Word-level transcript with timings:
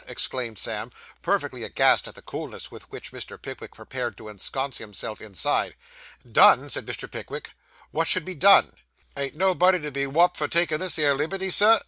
exclaimed 0.07 0.57
Sam, 0.57 0.89
perfectly 1.21 1.63
aghast 1.63 2.07
at 2.07 2.15
the 2.15 2.23
coolness 2.23 2.71
with 2.71 2.89
which 2.89 3.11
Mr. 3.11 3.39
Pickwick 3.39 3.75
prepared 3.75 4.17
to 4.17 4.29
ensconce 4.29 4.79
himself 4.79 5.21
inside. 5.21 5.75
'Done!' 6.27 6.71
said 6.71 6.87
Mr. 6.87 7.09
Pickwick. 7.11 7.51
'What 7.91 8.07
should 8.07 8.25
be 8.25 8.33
done?' 8.33 8.73
Ain't 9.15 9.35
nobody 9.35 9.77
to 9.79 9.91
be 9.91 10.07
whopped 10.07 10.37
for 10.37 10.47
takin' 10.47 10.79
this 10.79 10.95
here 10.95 11.13
liberty, 11.13 11.51
sir? 11.51 11.79